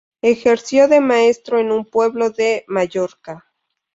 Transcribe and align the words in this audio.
Ejerció 0.23 0.87
de 0.87 0.99
maestro 0.99 1.59
en 1.59 1.71
un 1.71 1.85
pueblo 1.85 2.31
de 2.31 2.65
Mallorca. 2.67 3.45